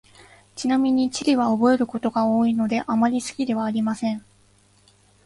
[0.55, 4.25] ちなみに、地理は覚えることが多いので、あまり好きではありません。